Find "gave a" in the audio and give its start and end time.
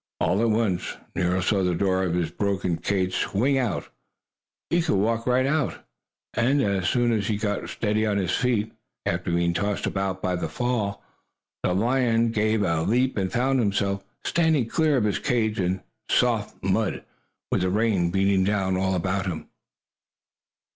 12.31-12.81